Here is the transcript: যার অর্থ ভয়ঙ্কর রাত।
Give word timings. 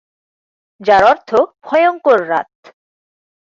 যার 0.81 1.03
অর্থ 1.03 1.29
ভয়ঙ্কর 1.63 2.19
রাত। 2.29 2.51